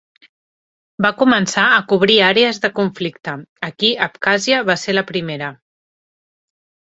Va 1.05 1.09
començar 1.19 1.65
a 1.73 1.81
cobrir 1.91 2.15
àrees 2.27 2.59
de 2.63 2.71
conflicte, 2.79 3.35
aquí, 3.69 3.91
Abkhàzia 4.05 4.63
va 4.73 4.79
ser 4.85 4.95
la 4.99 5.07
primera. 5.11 5.51